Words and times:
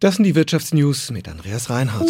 Das 0.00 0.14
sind 0.14 0.26
die 0.26 0.36
Wirtschaftsnews 0.36 1.10
mit 1.10 1.28
Andreas 1.28 1.70
Reinhardt. 1.70 2.08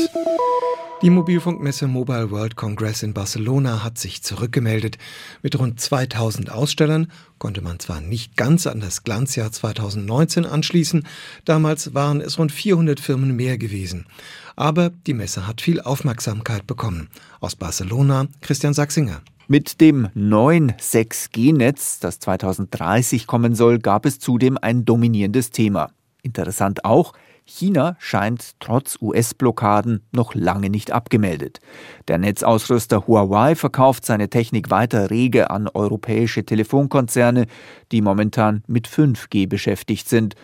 Die 1.01 1.09
Mobilfunkmesse 1.09 1.87
Mobile 1.87 2.31
World 2.31 2.55
Congress 2.55 3.03
in 3.03 3.15
Barcelona 3.15 3.83
hat 3.83 3.97
sich 3.97 4.23
zurückgemeldet. 4.23 4.99
Mit 5.43 5.59
rund 5.59 5.81
2000 5.81 6.53
Ausstellern 6.53 7.11
konnte 7.39 7.63
man 7.63 7.79
zwar 7.79 8.03
nicht 8.03 8.37
ganz 8.37 8.67
an 8.67 8.81
das 8.81 9.05
Glanzjahr 9.05 9.53
2019 9.53 10.45
anschließen, 10.45 11.07
damals 11.47 11.95
waren 11.95 12.21
es 12.21 12.39
rund 12.39 12.53
400 12.53 13.01
Firmen 13.01 13.35
mehr 13.35 13.57
gewesen. 13.57 14.05
Aber 14.55 14.91
die 15.07 15.15
Messe 15.15 15.47
hat 15.47 15.63
viel 15.63 15.81
Aufmerksamkeit 15.81 16.67
bekommen. 16.67 17.09
Aus 17.41 17.57
Barcelona 17.57 18.27
Christian 18.43 18.75
Sachsinger. 18.75 19.23
Mit 19.47 19.81
dem 19.81 20.09
neuen 20.13 20.73
6G-Netz, 20.73 22.01
das 22.01 22.19
2030 22.19 23.27
kommen 23.27 23.55
soll, 23.55 23.79
gab 23.79 24.05
es 24.05 24.19
zudem 24.19 24.59
ein 24.61 24.85
dominierendes 24.85 25.53
Thema. 25.53 25.89
Interessant 26.23 26.85
auch, 26.85 27.13
China 27.45 27.97
scheint 27.99 28.61
trotz 28.61 28.99
US-Blockaden 29.01 30.03
noch 30.13 30.35
lange 30.35 30.69
nicht 30.69 30.93
abgemeldet. 30.93 31.61
Der 32.07 32.19
Netzausrüster 32.19 33.07
Huawei 33.07 33.55
verkauft 33.55 34.05
seine 34.05 34.29
Technik 34.29 34.71
weiter 34.71 35.11
rege 35.11 35.51
an 35.51 35.67
europäische 35.67 36.45
Telefonkonzerne, 36.45 37.47
die 37.91 38.03
momentan 38.03 38.63
mit 38.67 38.87
5G 38.87 39.49
beschäftigt 39.49 40.09
sind. 40.09 40.35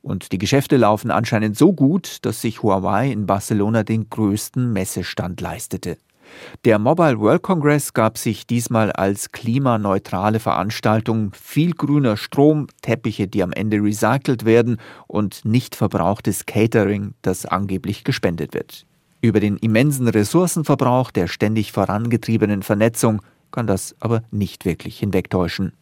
Und 0.00 0.32
die 0.32 0.38
Geschäfte 0.38 0.76
laufen 0.78 1.10
anscheinend 1.10 1.56
so 1.56 1.72
gut, 1.72 2.18
dass 2.22 2.40
sich 2.40 2.62
Huawei 2.62 3.10
in 3.10 3.26
Barcelona 3.26 3.82
den 3.82 4.08
größten 4.08 4.72
Messestand 4.72 5.40
leistete. 5.40 5.98
Der 6.64 6.78
Mobile 6.78 7.18
World 7.20 7.42
Congress 7.42 7.92
gab 7.92 8.18
sich 8.18 8.46
diesmal 8.46 8.92
als 8.92 9.32
klimaneutrale 9.32 10.40
Veranstaltung 10.40 11.32
viel 11.34 11.72
grüner 11.72 12.16
Strom, 12.16 12.66
Teppiche, 12.82 13.28
die 13.28 13.42
am 13.42 13.52
Ende 13.52 13.78
recycelt 13.78 14.44
werden 14.44 14.78
und 15.06 15.44
nicht 15.44 15.76
verbrauchtes 15.76 16.46
Catering, 16.46 17.14
das 17.22 17.46
angeblich 17.46 18.04
gespendet 18.04 18.54
wird. 18.54 18.86
Über 19.20 19.40
den 19.40 19.56
immensen 19.56 20.08
Ressourcenverbrauch 20.08 21.10
der 21.10 21.28
ständig 21.28 21.72
vorangetriebenen 21.72 22.62
Vernetzung 22.62 23.22
kann 23.50 23.66
das 23.66 23.94
aber 24.00 24.22
nicht 24.30 24.64
wirklich 24.64 24.98
hinwegtäuschen. 24.98 25.72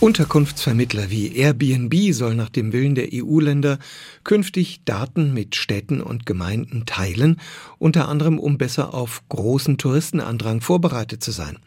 Unterkunftsvermittler 0.00 1.10
wie 1.10 1.34
Airbnb 1.34 2.12
sollen 2.12 2.36
nach 2.36 2.50
dem 2.50 2.72
Willen 2.72 2.94
der 2.94 3.08
EU-Länder 3.12 3.80
künftig 4.22 4.84
Daten 4.84 5.34
mit 5.34 5.56
Städten 5.56 6.00
und 6.00 6.24
Gemeinden 6.24 6.86
teilen, 6.86 7.40
unter 7.78 8.08
anderem 8.08 8.38
um 8.38 8.58
besser 8.58 8.94
auf 8.94 9.24
großen 9.28 9.76
Touristenandrang 9.76 10.60
vorbereitet 10.60 11.24
zu 11.24 11.32
sein. 11.32 11.58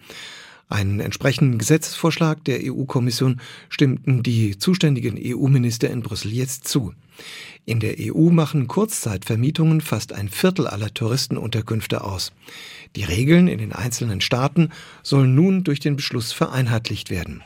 Einen 0.72 1.02
entsprechenden 1.02 1.58
Gesetzesvorschlag 1.58 2.46
der 2.46 2.62
EU-Kommission 2.64 3.42
stimmten 3.68 4.24
die 4.24 4.58
zuständigen 4.58 5.20
EU-Minister 5.22 5.90
in 5.90 6.02
Brüssel 6.02 6.32
jetzt 6.32 6.66
zu. 6.66 6.94
In 7.66 7.82
der 7.82 7.96
EU 8.00 8.30
machen 8.30 8.70
Kurzzeitvermietungen 8.70 9.82
fast 9.82 10.14
ein 10.14 10.30
Viertel 10.30 10.68
aller 10.68 10.94
Touristenunterkünfte 10.94 12.06
aus. 12.06 12.32
Die 12.96 13.04
Regeln 13.04 13.50
in 13.50 13.58
den 13.58 13.74
einzelnen 13.74 14.22
Staaten 14.22 14.70
sollen 15.04 15.36
nun 15.36 15.66
durch 15.66 15.82
den 15.82 15.98
Beschluss 15.98 16.32
vereinheitlicht 16.32 17.10
werden. 17.10 17.44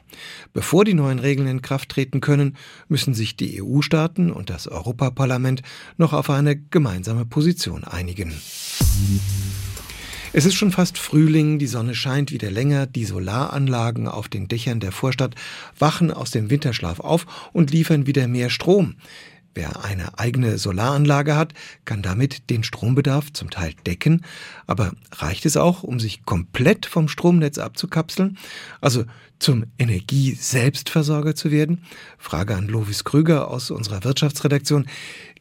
Bevor 0.54 0.86
die 0.86 0.94
neuen 0.94 1.18
Regeln 1.18 1.48
in 1.48 1.64
Kraft 1.64 1.90
treten 1.90 2.22
können, 2.22 2.56
müssen 2.90 3.16
sich 3.16 3.36
die 3.36 3.60
EU-Staaten 3.60 4.32
und 4.32 4.52
das 4.52 4.68
Europaparlament 4.68 5.64
noch 5.98 6.14
auf 6.14 6.30
eine 6.30 6.56
gemeinsame 6.56 7.26
Position 7.26 7.86
einigen. 7.86 8.34
Es 10.38 10.44
ist 10.44 10.56
schon 10.56 10.74
fast 10.74 10.98
Frühling, 10.98 11.60
die 11.60 11.66
Sonne 11.66 11.96
scheint 11.96 12.34
wieder 12.34 12.52
länger, 12.52 12.88
die 12.88 13.06
Solaranlagen 13.06 14.10
auf 14.10 14.28
den 14.28 14.50
Dächern 14.50 14.82
der 14.82 14.92
Vorstadt 14.92 15.34
wachen 15.80 16.12
aus 16.12 16.30
dem 16.30 16.50
Winterschlaf 16.50 17.00
auf 17.00 17.26
und 17.54 17.72
liefern 17.72 18.06
wieder 18.06 18.28
mehr 18.28 18.50
Strom. 18.50 18.96
Wer 19.54 19.86
eine 19.86 20.20
eigene 20.20 20.58
Solaranlage 20.58 21.38
hat, 21.38 21.54
kann 21.86 22.02
damit 22.02 22.50
den 22.50 22.66
Strombedarf 22.66 23.32
zum 23.32 23.50
Teil 23.50 23.76
decken. 23.86 24.26
Aber 24.68 24.92
reicht 25.14 25.46
es 25.46 25.56
auch, 25.56 25.84
um 25.84 26.02
sich 26.02 26.26
komplett 26.26 26.86
vom 26.86 27.08
Stromnetz 27.08 27.58
abzukapseln? 27.58 28.38
Also 28.82 29.06
zum 29.40 29.64
Energieselbstversorger 29.80 31.36
zu 31.36 31.50
werden? 31.50 31.86
Frage 32.18 32.58
an 32.58 32.68
Lovis 32.68 33.06
Krüger 33.06 33.50
aus 33.50 33.72
unserer 33.72 34.04
Wirtschaftsredaktion. 34.04 34.88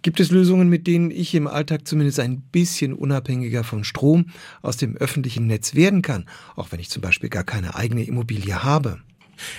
Gibt 0.04 0.20
es 0.20 0.30
Lösungen, 0.30 0.68
mit 0.68 0.86
denen 0.86 1.10
ich 1.10 1.34
im 1.34 1.46
Alltag 1.46 1.88
zumindest 1.88 2.20
ein 2.20 2.42
bisschen 2.42 2.92
unabhängiger 2.92 3.64
vom 3.64 3.84
Strom 3.84 4.26
aus 4.60 4.76
dem 4.76 4.98
öffentlichen 4.98 5.46
Netz 5.46 5.74
werden 5.74 6.02
kann, 6.02 6.26
auch 6.56 6.72
wenn 6.72 6.78
ich 6.78 6.90
zum 6.90 7.00
Beispiel 7.00 7.30
gar 7.30 7.42
keine 7.42 7.74
eigene 7.74 8.04
Immobilie 8.04 8.62
habe? 8.62 9.00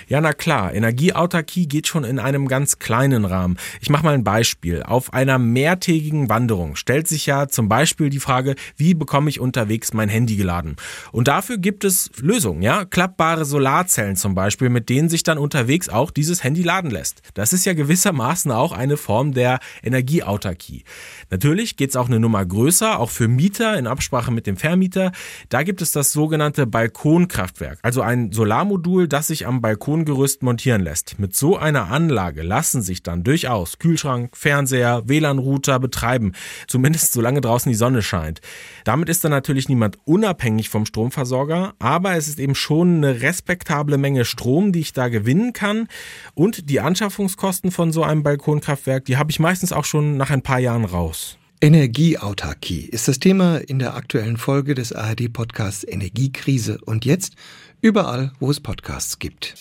Ja, 0.08 0.20
na 0.20 0.32
klar, 0.32 0.74
Energieautarkie 0.74 1.66
geht 1.68 1.86
schon 1.86 2.04
in 2.04 2.18
einem 2.18 2.48
ganz 2.48 2.78
kleinen 2.78 3.24
Rahmen. 3.24 3.56
Ich 3.80 3.90
mache 3.90 4.04
mal 4.04 4.14
ein 4.14 4.24
Beispiel. 4.24 4.82
Auf 4.82 5.12
einer 5.12 5.38
mehrtägigen 5.38 6.28
Wanderung 6.28 6.76
stellt 6.76 7.08
sich 7.08 7.26
ja 7.26 7.48
zum 7.48 7.68
Beispiel 7.68 8.10
die 8.10 8.20
Frage, 8.20 8.54
wie 8.76 8.94
bekomme 8.94 9.30
ich 9.30 9.40
unterwegs 9.40 9.92
mein 9.92 10.08
Handy 10.08 10.36
geladen? 10.36 10.76
Und 11.12 11.28
dafür 11.28 11.58
gibt 11.58 11.84
es 11.84 12.10
Lösungen, 12.20 12.62
ja, 12.62 12.84
klappbare 12.84 13.44
Solarzellen 13.44 14.16
zum 14.16 14.34
Beispiel, 14.34 14.68
mit 14.68 14.88
denen 14.88 15.08
sich 15.08 15.22
dann 15.22 15.38
unterwegs 15.38 15.88
auch 15.88 16.10
dieses 16.10 16.44
Handy 16.44 16.62
laden 16.62 16.90
lässt. 16.90 17.22
Das 17.34 17.52
ist 17.52 17.64
ja 17.64 17.74
gewissermaßen 17.74 18.50
auch 18.50 18.72
eine 18.72 18.96
Form 18.96 19.32
der 19.32 19.58
Energieautarkie. 19.82 20.84
Natürlich 21.30 21.76
geht 21.76 21.90
es 21.90 21.96
auch 21.96 22.06
eine 22.06 22.20
Nummer 22.20 22.44
größer, 22.44 22.98
auch 22.98 23.10
für 23.10 23.28
Mieter 23.28 23.78
in 23.78 23.86
Absprache 23.86 24.30
mit 24.30 24.46
dem 24.46 24.56
Vermieter. 24.56 25.12
Da 25.48 25.62
gibt 25.62 25.82
es 25.82 25.92
das 25.92 26.12
sogenannte 26.12 26.66
Balkonkraftwerk, 26.66 27.78
also 27.82 28.02
ein 28.02 28.32
Solarmodul, 28.32 29.08
das 29.08 29.28
sich 29.28 29.46
am 29.46 29.60
Balkongerüst 29.76 30.42
montieren 30.42 30.80
lässt. 30.80 31.18
Mit 31.18 31.36
so 31.36 31.58
einer 31.58 31.90
Anlage 31.90 32.42
lassen 32.42 32.80
sich 32.80 33.02
dann 33.02 33.24
durchaus 33.24 33.78
Kühlschrank, 33.78 34.34
Fernseher, 34.34 35.02
WLAN-Router 35.06 35.78
betreiben, 35.78 36.32
zumindest 36.66 37.12
solange 37.12 37.42
draußen 37.42 37.70
die 37.70 37.76
Sonne 37.76 38.00
scheint. 38.00 38.40
Damit 38.84 39.10
ist 39.10 39.22
dann 39.22 39.32
natürlich 39.32 39.68
niemand 39.68 39.98
unabhängig 40.06 40.70
vom 40.70 40.86
Stromversorger, 40.86 41.74
aber 41.78 42.16
es 42.16 42.26
ist 42.26 42.40
eben 42.40 42.54
schon 42.54 42.96
eine 42.96 43.20
respektable 43.20 43.98
Menge 43.98 44.24
Strom, 44.24 44.72
die 44.72 44.80
ich 44.80 44.94
da 44.94 45.08
gewinnen 45.08 45.52
kann 45.52 45.88
und 46.34 46.70
die 46.70 46.80
Anschaffungskosten 46.80 47.70
von 47.70 47.92
so 47.92 48.02
einem 48.02 48.22
Balkonkraftwerk, 48.22 49.04
die 49.04 49.18
habe 49.18 49.30
ich 49.30 49.40
meistens 49.40 49.74
auch 49.74 49.84
schon 49.84 50.16
nach 50.16 50.30
ein 50.30 50.42
paar 50.42 50.58
Jahren 50.58 50.86
raus. 50.86 51.36
Energieautarkie 51.60 52.82
ist 52.82 53.08
das 53.08 53.18
Thema 53.18 53.56
in 53.56 53.78
der 53.78 53.94
aktuellen 53.94 54.36
Folge 54.36 54.74
des 54.74 54.92
ARD-Podcasts 54.92 55.84
Energiekrise 55.84 56.78
und 56.84 57.06
jetzt 57.06 57.34
überall, 57.80 58.32
wo 58.40 58.50
es 58.50 58.60
Podcasts 58.60 59.18
gibt. 59.18 59.54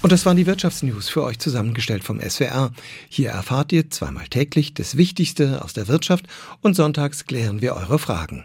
Und 0.00 0.12
das 0.12 0.24
waren 0.24 0.38
die 0.38 0.46
Wirtschaftsnews 0.46 1.10
für 1.10 1.22
euch 1.24 1.38
zusammengestellt 1.38 2.04
vom 2.04 2.20
SWR. 2.20 2.72
Hier 3.08 3.30
erfahrt 3.30 3.72
ihr 3.72 3.90
zweimal 3.90 4.26
täglich 4.28 4.72
das 4.72 4.96
Wichtigste 4.96 5.62
aus 5.62 5.74
der 5.74 5.88
Wirtschaft 5.88 6.26
und 6.62 6.74
sonntags 6.74 7.26
klären 7.26 7.60
wir 7.60 7.74
eure 7.74 7.98
Fragen. 7.98 8.42